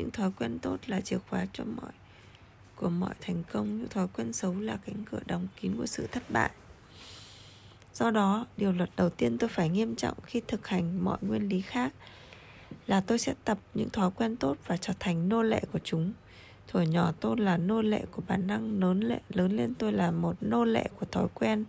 những 0.00 0.10
thói 0.10 0.30
quen 0.38 0.58
tốt 0.58 0.76
là 0.86 1.00
chìa 1.00 1.18
khóa 1.18 1.46
cho 1.52 1.64
mọi, 1.64 1.92
của 2.76 2.88
mọi 2.88 3.14
thành 3.20 3.42
công. 3.52 3.78
Những 3.78 3.88
thói 3.88 4.08
quen 4.08 4.32
xấu 4.32 4.54
là 4.60 4.78
cánh 4.86 5.04
cửa 5.10 5.18
đóng 5.26 5.48
kín 5.60 5.76
của 5.76 5.86
sự 5.86 6.06
thất 6.12 6.30
bại. 6.30 6.50
Do 7.94 8.10
đó, 8.10 8.46
điều 8.56 8.72
luật 8.72 8.90
đầu 8.96 9.10
tiên 9.10 9.38
tôi 9.38 9.48
phải 9.48 9.68
nghiêm 9.68 9.96
trọng 9.96 10.14
khi 10.26 10.42
thực 10.48 10.66
hành 10.66 11.04
mọi 11.04 11.18
nguyên 11.20 11.48
lý 11.48 11.60
khác 11.60 11.92
là 12.86 13.00
tôi 13.00 13.18
sẽ 13.18 13.34
tập 13.44 13.58
những 13.74 13.90
thói 13.90 14.10
quen 14.10 14.36
tốt 14.36 14.56
và 14.66 14.76
trở 14.76 14.92
thành 15.00 15.28
nô 15.28 15.42
lệ 15.42 15.62
của 15.72 15.78
chúng. 15.84 16.12
Thuở 16.68 16.82
nhỏ 16.82 17.12
tôi 17.20 17.36
là 17.36 17.56
nô 17.56 17.82
lệ 17.82 18.04
của 18.10 18.22
bản 18.28 18.46
năng, 18.46 18.80
lớn 18.80 19.00
lệ, 19.00 19.20
lớn 19.28 19.56
lên 19.56 19.74
tôi 19.74 19.92
là 19.92 20.10
một 20.10 20.36
nô 20.40 20.64
lệ 20.64 20.88
của 21.00 21.06
thói 21.06 21.26
quen. 21.34 21.64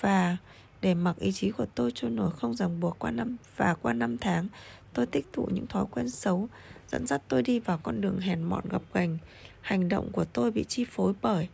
Và 0.00 0.36
để 0.82 0.94
mặc 0.94 1.16
ý 1.18 1.32
chí 1.32 1.50
của 1.50 1.66
tôi 1.74 1.92
trôi 1.94 2.10
nổi 2.10 2.30
không 2.36 2.54
ràng 2.54 2.80
buộc 2.80 2.98
qua 2.98 3.10
năm, 3.10 3.36
và 3.56 3.74
qua 3.82 3.92
năm 3.92 4.18
tháng, 4.18 4.48
tôi 4.92 5.06
tích 5.06 5.32
tụ 5.32 5.48
những 5.52 5.66
thói 5.66 5.84
quen 5.90 6.10
xấu 6.10 6.48
dẫn 6.94 7.06
dắt 7.06 7.22
tôi 7.28 7.42
đi 7.42 7.60
vào 7.60 7.78
con 7.82 8.00
đường 8.00 8.20
hèn 8.20 8.42
mọn 8.42 8.64
gập 8.70 8.82
ghềnh. 8.94 9.18
Hành 9.60 9.88
động 9.88 10.08
của 10.12 10.24
tôi 10.24 10.50
bị 10.50 10.64
chi 10.64 10.84
phối 10.90 11.12
bởi 11.22 11.48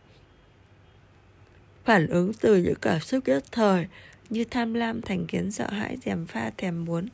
phản 1.85 2.07
ứng 2.07 2.33
từ 2.33 2.57
những 2.57 2.75
cảm 2.81 2.99
xúc 2.99 3.23
nhất 3.27 3.43
thời, 3.51 3.87
như 4.29 4.43
tham 4.43 4.73
lam, 4.73 5.01
thành 5.01 5.25
kiến, 5.27 5.51
sợ 5.51 5.69
hãi 5.69 5.97
dèm 6.05 6.25
pha, 6.25 6.51
thèm 6.57 6.85
muốn 6.85 7.07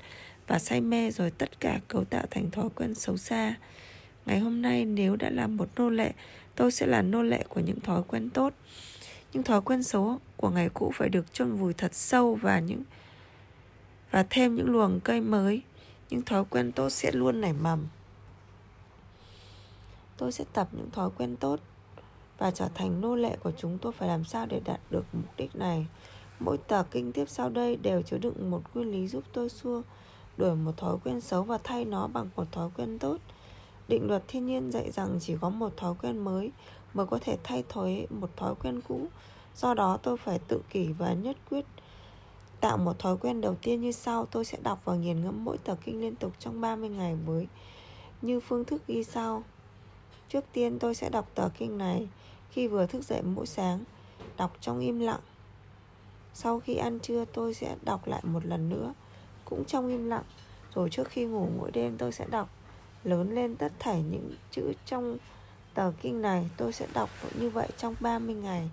và 0.48 0.60
say 0.60 0.82
mê 0.82 1.12
rồi 1.12 1.32
tất 1.32 1.60
cả 1.60 1.80
cấu 1.88 2.04
tạo 2.04 2.26
thành 2.32 2.52
thói 2.52 2.70
quen 2.76 2.96
xấu 2.96 3.18
xa. 3.18 3.56
Ngày 4.26 4.40
hôm 4.40 4.62
nay, 4.62 4.86
nếu 4.86 5.16
đã 5.16 5.30
là 5.30 5.48
một 5.48 5.70
nô 5.76 5.90
lệ, 5.90 6.12
tôi 6.56 6.72
sẽ 6.72 6.86
là 6.86 7.02
nô 7.02 7.24
lệ 7.24 7.44
của 7.50 7.62
những 7.62 7.80
thói 7.80 8.04
quen 8.08 8.30
tốt. 8.30 8.54
Những 9.34 9.44
thói 9.44 9.62
quen 9.62 9.84
xấu 9.84 10.20
của 10.38 10.50
ngày 10.50 10.70
cũ 10.74 10.92
phải 10.96 11.10
được 11.10 11.34
chôn 11.34 11.54
vùi 11.54 11.74
thật 11.74 11.94
sâu 11.94 12.36
và 12.36 12.60
những, 12.60 12.84
và 14.12 14.26
thêm 14.30 14.56
những 14.56 14.70
luồng 14.70 15.00
cây 15.00 15.22
mới. 15.22 15.62
Những 16.10 16.22
thói 16.22 16.44
quen 16.50 16.72
tốt 16.72 16.90
sẽ 16.90 17.12
luôn 17.12 17.42
nảy 17.42 17.54
mầm 17.54 17.88
tôi 20.18 20.32
sẽ 20.32 20.46
tập 20.54 20.68
những 20.72 20.92
thói 20.92 21.10
quen 21.18 21.36
tốt 21.36 21.60
và 22.38 22.52
trở 22.52 22.68
thành 22.76 23.02
nô 23.02 23.16
lệ 23.16 23.38
của 23.44 23.52
chúng. 23.58 23.78
Tôi 23.78 23.92
phải 23.92 24.08
làm 24.08 24.24
sao 24.24 24.46
để 24.46 24.62
đạt 24.66 24.80
được 24.90 25.06
mục 25.14 25.38
đích 25.38 25.56
này? 25.56 25.86
Mỗi 26.40 26.58
tờ 26.58 26.84
kinh 26.92 27.12
tiếp 27.12 27.26
sau 27.30 27.50
đây 27.50 27.76
đều 27.76 28.02
chứa 28.02 28.18
đựng 28.18 28.52
một 28.52 28.62
nguyên 28.74 28.92
lý 28.92 29.08
giúp 29.08 29.24
tôi 29.34 29.50
xua 29.50 29.82
đuổi 30.38 30.56
một 30.56 30.78
thói 30.78 30.96
quen 31.04 31.22
xấu 31.22 31.44
và 31.44 31.58
thay 31.64 31.86
nó 31.86 32.08
bằng 32.08 32.30
một 32.36 32.52
thói 32.52 32.70
quen 32.78 33.00
tốt. 33.00 33.18
Định 33.88 34.08
luật 34.08 34.24
thiên 34.28 34.46
nhiên 34.46 34.72
dạy 34.72 34.92
rằng 34.92 35.18
chỉ 35.22 35.36
có 35.42 35.50
một 35.50 35.78
thói 35.78 35.94
quen 36.02 36.18
mới 36.18 36.52
mới 36.94 37.06
có 37.06 37.20
thể 37.22 37.38
thay 37.44 37.64
thế 37.70 38.08
một 38.10 38.30
thói 38.38 38.56
quen 38.56 38.82
cũ. 38.88 39.08
Do 39.56 39.74
đó, 39.74 39.98
tôi 40.04 40.18
phải 40.18 40.40
tự 40.48 40.62
kỷ 40.70 40.88
và 40.88 41.14
nhất 41.14 41.38
quyết 41.50 41.66
tạo 42.60 42.78
một 42.78 43.00
thói 43.00 43.18
quen 43.18 43.42
đầu 43.42 43.56
tiên. 43.62 43.82
Như 43.82 43.92
sau, 43.92 44.26
tôi 44.26 44.46
sẽ 44.46 44.58
đọc 44.64 44.82
và 44.86 44.96
nghiền 44.96 45.22
ngẫm 45.22 45.46
mỗi 45.46 45.58
tờ 45.58 45.76
kinh 45.76 46.02
liên 46.02 46.16
tục 46.16 46.34
trong 46.40 46.62
30 46.62 46.90
ngày 46.90 47.16
với 47.26 47.48
như 48.22 48.40
phương 48.40 48.66
thức 48.66 48.88
ghi 48.88 49.04
sau 49.04 49.44
trước 50.30 50.44
tiên 50.54 50.80
tôi 50.80 50.96
sẽ 50.96 51.10
đọc 51.10 51.32
tờ 51.36 51.50
kinh 51.58 51.78
này, 51.78 52.08
khi 52.52 52.68
vừa 52.68 52.86
thức 52.86 53.04
dậy 53.04 53.22
mỗi 53.22 53.48
sáng, 53.48 53.84
đọc 54.38 54.58
trong 54.62 54.80
im 54.80 55.00
lặng. 55.00 55.20
Sau 56.34 56.60
khi 56.60 56.76
ăn 56.76 57.00
trưa, 57.00 57.26
tôi 57.26 57.54
sẽ 57.54 57.76
đọc 57.82 58.08
lại 58.08 58.22
một 58.24 58.46
lần 58.46 58.70
nữa, 58.70 58.94
cũng 59.46 59.66
trong 59.66 59.88
im 59.88 60.10
lặng. 60.10 60.24
Rồi 60.76 60.90
trước 60.90 61.08
khi 61.10 61.26
ngủ 61.26 61.50
mỗi 61.58 61.72
đêm, 61.72 61.98
tôi 61.98 62.12
sẽ 62.12 62.26
đọc, 62.30 62.50
lớn 63.04 63.36
lên 63.36 63.56
tất 63.56 63.74
thảy 63.80 64.02
những 64.02 64.36
chữ 64.52 64.74
trong 64.86 65.18
tờ 65.74 65.92
kinh 66.02 66.22
này. 66.22 66.50
Tôi 66.58 66.74
sẽ 66.74 66.88
đọc 66.94 67.10
như 67.40 67.50
vậy 67.50 67.68
trong 67.78 67.96
30 68.00 68.36
ngày, 68.36 68.70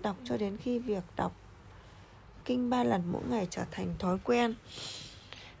đọc 0.00 0.16
cho 0.24 0.36
đến 0.36 0.56
khi 0.56 0.78
việc 0.78 1.04
đọc 1.16 1.32
kinh 2.44 2.70
ba 2.70 2.84
lần 2.84 3.02
mỗi 3.12 3.22
ngày 3.30 3.46
trở 3.50 3.62
thành 3.70 3.94
thói 3.98 4.18
quen 4.24 4.54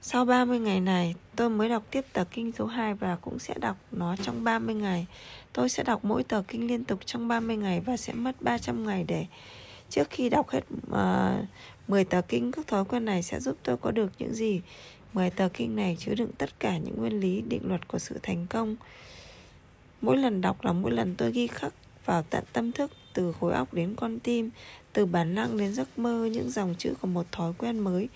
sau 0.02 0.24
30 0.24 0.58
ngày 0.58 0.80
này, 0.80 1.14
tôi 1.36 1.50
mới 1.50 1.68
đọc 1.68 1.82
tiếp 1.90 2.04
tờ 2.12 2.24
kinh 2.24 2.52
số 2.52 2.66
2 2.66 2.94
và 2.94 3.16
cũng 3.16 3.38
sẽ 3.38 3.54
đọc 3.60 3.76
nó 3.92 4.16
trong 4.16 4.44
30 4.44 4.74
ngày. 4.74 5.06
Tôi 5.52 5.68
sẽ 5.68 5.82
đọc 5.82 6.04
mỗi 6.04 6.24
tờ 6.24 6.42
kinh 6.48 6.66
liên 6.66 6.84
tục 6.84 7.00
trong 7.06 7.28
30 7.28 7.56
ngày 7.56 7.80
và 7.80 7.96
sẽ 7.96 8.12
mất 8.12 8.42
300 8.42 8.86
ngày 8.86 9.04
để 9.08 9.26
trước 9.90 10.10
khi 10.10 10.28
đọc 10.28 10.48
hết 10.48 10.64
ờ, 10.90 11.36
uh, 11.42 11.48
10 11.88 12.04
tờ 12.04 12.20
kinh 12.20 12.52
các 12.52 12.66
thói 12.66 12.84
quen 12.84 13.04
này 13.04 13.22
sẽ 13.22 13.40
giúp 13.40 13.56
tôi 13.62 13.76
có 13.76 13.90
được 13.90 14.12
những 14.18 14.34
gì? 14.34 14.60
10 15.12 15.30
tờ 15.30 15.48
kinh 15.52 15.76
này 15.76 15.96
chứa 16.00 16.14
đựng 16.14 16.30
tất 16.38 16.50
cả 16.60 16.78
những 16.78 16.96
nguyên 16.96 17.20
lý 17.20 17.40
định 17.40 17.62
luật 17.64 17.88
của 17.88 17.98
sự 17.98 18.18
thành 18.22 18.46
công. 18.50 18.76
Mỗi 20.00 20.16
lần 20.16 20.40
đọc 20.40 20.64
là 20.64 20.72
mỗi 20.72 20.92
lần 20.92 21.14
tôi 21.14 21.32
ghi 21.32 21.46
khắc 21.46 21.72
vào 22.04 22.22
tận 22.30 22.44
tâm 22.52 22.72
thức 22.72 22.90
từ 23.14 23.32
khối 23.32 23.52
óc 23.52 23.74
đến 23.74 23.94
con 23.96 24.18
tim 24.18 24.50
từ 24.92 25.06
bản 25.06 25.34
năng 25.34 25.58
đến 25.58 25.74
giấc 25.74 25.98
mơ 25.98 26.28
những 26.32 26.50
dòng 26.50 26.74
chữ 26.78 26.94
của 27.00 27.06
một 27.06 27.32
thói 27.32 27.52
quen 27.58 27.78
mới 27.78 28.08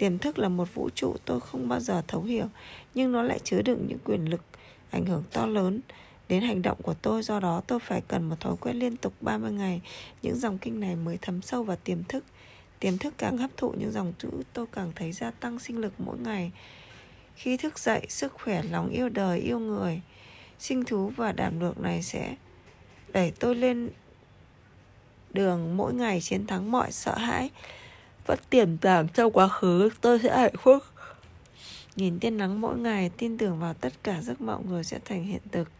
tiềm 0.00 0.18
thức 0.18 0.38
là 0.38 0.48
một 0.48 0.74
vũ 0.74 0.90
trụ 0.94 1.16
tôi 1.24 1.40
không 1.40 1.68
bao 1.68 1.80
giờ 1.80 2.02
thấu 2.08 2.22
hiểu, 2.22 2.46
nhưng 2.94 3.12
nó 3.12 3.22
lại 3.22 3.38
chứa 3.44 3.62
đựng 3.62 3.86
những 3.88 3.98
quyền 4.04 4.30
lực 4.30 4.40
ảnh 4.90 5.06
hưởng 5.06 5.22
to 5.32 5.46
lớn. 5.46 5.80
Đến 6.28 6.42
hành 6.42 6.62
động 6.62 6.78
của 6.82 6.94
tôi, 6.94 7.22
do 7.22 7.40
đó 7.40 7.62
tôi 7.66 7.78
phải 7.78 8.02
cần 8.08 8.28
một 8.28 8.40
thói 8.40 8.56
quen 8.60 8.76
liên 8.76 8.96
tục 8.96 9.12
30 9.20 9.52
ngày. 9.52 9.80
Những 10.22 10.36
dòng 10.36 10.58
kinh 10.58 10.80
này 10.80 10.96
mới 10.96 11.18
thấm 11.22 11.42
sâu 11.42 11.62
vào 11.62 11.76
tiềm 11.84 12.04
thức. 12.04 12.24
Tiềm 12.78 12.98
thức 12.98 13.14
càng 13.18 13.38
hấp 13.38 13.50
thụ, 13.56 13.72
những 13.78 13.92
dòng 13.92 14.12
chữ 14.18 14.28
tôi 14.52 14.66
càng 14.72 14.92
thấy 14.94 15.12
gia 15.12 15.30
tăng 15.30 15.58
sinh 15.58 15.78
lực 15.78 15.92
mỗi 15.98 16.18
ngày. 16.18 16.52
Khi 17.34 17.56
thức 17.56 17.78
dậy, 17.78 18.06
sức 18.08 18.32
khỏe, 18.32 18.62
lòng 18.70 18.90
yêu 18.90 19.08
đời, 19.08 19.40
yêu 19.40 19.58
người, 19.58 20.00
sinh 20.58 20.84
thú 20.84 21.12
và 21.16 21.32
đảm 21.32 21.60
lược 21.60 21.80
này 21.80 22.02
sẽ 22.02 22.36
đẩy 23.12 23.30
tôi 23.30 23.54
lên 23.54 23.90
đường 25.32 25.76
mỗi 25.76 25.94
ngày, 25.94 26.20
chiến 26.20 26.46
thắng 26.46 26.70
mọi 26.70 26.92
sợ 26.92 27.18
hãi 27.18 27.50
vẫn 28.30 28.38
tiềm 28.50 28.76
tàng 28.76 29.08
trong 29.08 29.32
quá 29.32 29.48
khứ, 29.48 29.90
tôi 30.00 30.18
sẽ 30.18 30.38
hạnh 30.38 30.56
phúc. 30.58 30.82
Nhìn 31.96 32.18
tiên 32.18 32.36
nắng 32.36 32.60
mỗi 32.60 32.78
ngày, 32.78 33.10
tin 33.16 33.38
tưởng 33.38 33.58
vào 33.58 33.74
tất 33.74 33.92
cả 34.02 34.22
giấc 34.22 34.40
mộng 34.40 34.70
rồi 34.70 34.84
sẽ 34.84 34.98
thành 35.04 35.24
hiện 35.24 35.40
thực. 35.52 35.70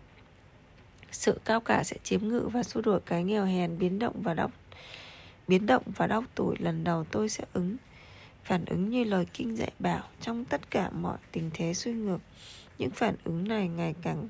Sự 1.12 1.40
cao 1.45 1.61
cả 1.61 1.85
sẽ 1.85 1.97
chiếm 2.02 2.28
ngự 2.28 2.49
và 2.52 2.62
xua 2.62 2.80
đuổi 2.80 3.00
cái 3.07 3.25
nghèo 3.25 3.45
hèn 3.45 3.78
biến 3.78 3.99
động 3.99 4.23
và 4.23 4.35
đóc, 4.35 4.50
biến 5.49 5.66
động 5.66 5.83
và 5.97 6.07
đóc 6.07 6.25
tuổi. 6.35 6.57
Lần 6.59 6.85
đầu 6.85 7.04
tôi 7.11 7.28
sẽ 7.28 7.45
ứng, 7.52 7.76
phản 8.45 8.64
ứng 8.64 8.90
như 8.90 9.04
lời 9.04 9.26
kinh 9.33 9.57
dạy 9.57 9.73
bảo. 9.78 10.02
Trong 10.21 10.45
tất 10.45 10.71
cả 10.71 10.90
mọi 10.90 11.19
tình 11.33 11.50
thế 11.54 11.75
suy 11.75 11.92
ngược, 11.92 12.19
những 12.78 12.90
phản 12.90 13.14
ứng 13.25 13.49
này 13.49 13.69
ngày 13.69 13.95
càng 14.02 14.28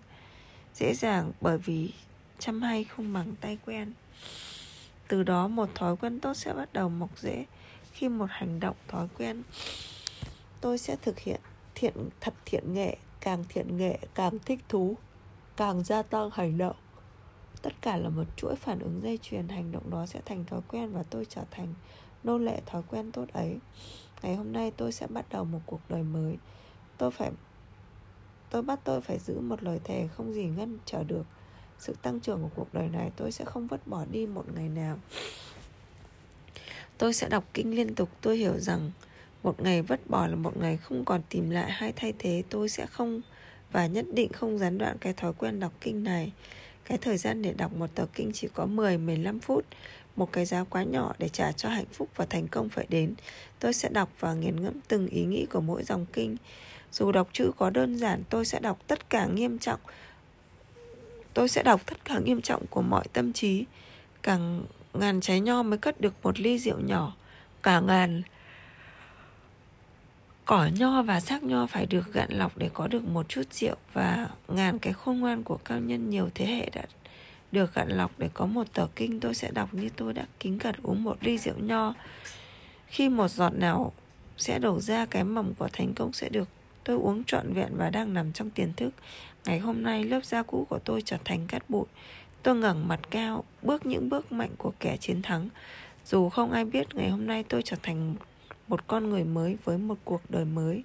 dễ 0.74 0.94
dàng 0.94 1.32
bởi 1.40 1.58
vì 1.58 1.92
chăm 2.38 2.62
hay 2.62 2.84
không 2.84 3.12
bằng 3.12 3.34
tay 3.40 3.58
quen. 3.66 3.92
Từ 5.08 5.22
đó, 5.22 5.48
một 5.48 5.74
thói 5.74 5.96
quen 5.96 6.20
tốt 6.20 6.34
sẽ 6.34 6.52
bắt 6.52 6.72
đầu 6.72 6.88
mọc 6.88 7.18
rễ 7.18 7.44
khi 8.00 8.08
một 8.08 8.26
hành 8.28 8.60
động 8.60 8.76
thói 8.88 9.08
quen, 9.18 9.42
tôi 10.60 10.78
sẽ 10.78 10.96
thực 10.96 11.18
hiện 11.18 11.40
thiện, 11.74 11.94
thật 12.20 12.34
thiện 12.44 12.74
nghệ, 12.74 12.96
càng 13.20 13.44
thiện 13.48 13.76
nghệ, 13.76 13.98
càng 14.14 14.38
thích 14.38 14.60
thú, 14.68 14.96
càng 15.56 15.84
gia 15.84 16.02
tăng 16.02 16.30
hành 16.32 16.58
động. 16.58 16.76
Tất 17.62 17.72
cả 17.80 17.96
là 17.96 18.08
một 18.08 18.24
chuỗi 18.36 18.56
phản 18.56 18.78
ứng 18.78 19.00
dây 19.02 19.18
chuyền, 19.22 19.48
hành 19.48 19.72
động 19.72 19.90
đó 19.90 20.06
sẽ 20.06 20.20
thành 20.24 20.44
thói 20.44 20.60
quen 20.68 20.92
và 20.92 21.02
tôi 21.10 21.24
trở 21.24 21.42
thành 21.50 21.74
nô 22.24 22.38
lệ 22.38 22.60
thói 22.66 22.82
quen 22.90 23.12
tốt 23.12 23.24
ấy. 23.32 23.58
Ngày 24.22 24.36
hôm 24.36 24.52
nay 24.52 24.72
tôi 24.76 24.92
sẽ 24.92 25.06
bắt 25.06 25.26
đầu 25.30 25.44
một 25.44 25.60
cuộc 25.66 25.80
đời 25.88 26.02
mới. 26.02 26.36
Tôi 26.98 27.10
phải, 27.10 27.30
tôi 28.50 28.62
bắt 28.62 28.80
tôi 28.84 29.00
phải 29.00 29.18
giữ 29.18 29.40
một 29.40 29.62
lời 29.62 29.80
thề 29.84 30.08
không 30.16 30.34
gì 30.34 30.44
ngăn 30.44 30.78
trở 30.84 31.04
được. 31.04 31.26
Sự 31.78 31.94
tăng 32.02 32.20
trưởng 32.20 32.42
của 32.42 32.50
cuộc 32.54 32.74
đời 32.74 32.88
này 32.88 33.10
tôi 33.16 33.32
sẽ 33.32 33.44
không 33.44 33.66
vứt 33.66 33.86
bỏ 33.86 34.04
đi 34.10 34.26
một 34.26 34.44
ngày 34.54 34.68
nào 34.68 34.98
tôi 37.00 37.12
sẽ 37.12 37.28
đọc 37.28 37.44
kinh 37.54 37.74
liên 37.74 37.94
tục. 37.94 38.08
Tôi 38.20 38.36
hiểu 38.36 38.58
rằng 38.58 38.90
một 39.42 39.62
ngày 39.62 39.82
vứt 39.82 40.10
bỏ 40.10 40.26
là 40.26 40.36
một 40.36 40.56
ngày 40.56 40.76
không 40.76 41.04
còn 41.04 41.22
tìm 41.28 41.50
lại 41.50 41.70
hay 41.70 41.92
thay 41.96 42.12
thế. 42.18 42.42
Tôi 42.50 42.68
sẽ 42.68 42.86
không 42.86 43.20
và 43.72 43.86
nhất 43.86 44.04
định 44.12 44.32
không 44.32 44.58
gián 44.58 44.78
đoạn 44.78 44.96
cái 45.00 45.12
thói 45.12 45.32
quen 45.32 45.60
đọc 45.60 45.72
kinh 45.80 46.04
này. 46.04 46.32
Cái 46.84 46.98
thời 46.98 47.16
gian 47.16 47.42
để 47.42 47.52
đọc 47.52 47.76
một 47.76 47.86
tờ 47.94 48.06
kinh 48.14 48.30
chỉ 48.32 48.48
có 48.54 48.66
10-15 48.66 49.38
phút. 49.40 49.64
Một 50.16 50.32
cái 50.32 50.44
giá 50.44 50.64
quá 50.64 50.82
nhỏ 50.82 51.14
để 51.18 51.28
trả 51.28 51.52
cho 51.52 51.68
hạnh 51.68 51.84
phúc 51.92 52.08
và 52.16 52.26
thành 52.26 52.48
công 52.48 52.68
phải 52.68 52.86
đến. 52.88 53.14
Tôi 53.58 53.72
sẽ 53.72 53.88
đọc 53.88 54.08
và 54.20 54.34
nghiền 54.34 54.62
ngẫm 54.62 54.74
từng 54.88 55.06
ý 55.06 55.24
nghĩ 55.24 55.46
của 55.46 55.60
mỗi 55.60 55.84
dòng 55.84 56.06
kinh. 56.12 56.36
Dù 56.92 57.12
đọc 57.12 57.28
chữ 57.32 57.50
có 57.58 57.70
đơn 57.70 57.96
giản, 57.96 58.22
tôi 58.30 58.44
sẽ 58.44 58.60
đọc 58.60 58.78
tất 58.86 59.10
cả 59.10 59.26
nghiêm 59.26 59.58
trọng. 59.58 59.80
Tôi 61.34 61.48
sẽ 61.48 61.62
đọc 61.62 61.80
tất 61.86 62.04
cả 62.04 62.18
nghiêm 62.18 62.42
trọng 62.42 62.66
của 62.66 62.82
mọi 62.82 63.04
tâm 63.12 63.32
trí. 63.32 63.64
Càng 64.22 64.64
ngàn 64.94 65.20
trái 65.20 65.40
nho 65.40 65.62
mới 65.62 65.78
cất 65.78 66.00
được 66.00 66.14
một 66.22 66.40
ly 66.40 66.58
rượu 66.58 66.80
nhỏ. 66.80 67.12
Cả 67.62 67.80
ngàn 67.80 68.22
cỏ 70.44 70.68
nho 70.78 71.02
và 71.02 71.20
xác 71.20 71.42
nho 71.42 71.66
phải 71.66 71.86
được 71.86 72.12
gạn 72.12 72.28
lọc 72.32 72.58
để 72.58 72.70
có 72.74 72.86
được 72.86 73.04
một 73.04 73.28
chút 73.28 73.42
rượu 73.52 73.76
và 73.92 74.28
ngàn 74.48 74.78
cái 74.78 74.92
khôn 74.92 75.20
ngoan 75.20 75.42
của 75.42 75.58
cao 75.64 75.80
nhân 75.80 76.10
nhiều 76.10 76.28
thế 76.34 76.46
hệ 76.46 76.70
đã 76.74 76.82
được 77.52 77.74
gạn 77.74 77.88
lọc 77.88 78.18
để 78.18 78.28
có 78.34 78.46
một 78.46 78.66
tờ 78.72 78.86
kinh. 78.96 79.20
Tôi 79.20 79.34
sẽ 79.34 79.50
đọc 79.50 79.74
như 79.74 79.88
tôi 79.96 80.12
đã 80.12 80.26
kính 80.40 80.58
cẩn 80.58 80.74
uống 80.82 81.04
một 81.04 81.16
ly 81.20 81.38
rượu 81.38 81.58
nho. 81.58 81.94
Khi 82.86 83.08
một 83.08 83.28
giọt 83.28 83.50
nào 83.50 83.92
sẽ 84.36 84.58
đổ 84.58 84.80
ra, 84.80 85.06
cái 85.06 85.24
mầm 85.24 85.54
của 85.54 85.68
thành 85.72 85.94
công 85.94 86.12
sẽ 86.12 86.28
được 86.28 86.48
tôi 86.84 86.96
uống 86.96 87.24
trọn 87.24 87.52
vẹn 87.52 87.68
và 87.76 87.90
đang 87.90 88.14
nằm 88.14 88.32
trong 88.32 88.50
tiềm 88.50 88.72
thức. 88.72 88.90
Ngày 89.44 89.58
hôm 89.58 89.82
nay, 89.82 90.04
lớp 90.04 90.24
da 90.24 90.42
cũ 90.42 90.66
của 90.68 90.78
tôi 90.78 91.02
trở 91.02 91.16
thành 91.24 91.46
cát 91.46 91.70
bụi 91.70 91.86
tôi 92.42 92.56
ngẩng 92.56 92.88
mặt 92.88 93.00
cao, 93.10 93.44
bước 93.62 93.86
những 93.86 94.08
bước 94.08 94.32
mạnh 94.32 94.50
của 94.58 94.72
kẻ 94.80 94.96
chiến 94.96 95.22
thắng. 95.22 95.48
Dù 96.04 96.28
không 96.28 96.52
ai 96.52 96.64
biết 96.64 96.94
ngày 96.94 97.10
hôm 97.10 97.26
nay 97.26 97.44
tôi 97.48 97.62
trở 97.62 97.76
thành 97.82 98.14
một 98.68 98.86
con 98.86 99.10
người 99.10 99.24
mới 99.24 99.56
với 99.64 99.78
một 99.78 99.98
cuộc 100.04 100.20
đời 100.28 100.44
mới. 100.44 100.82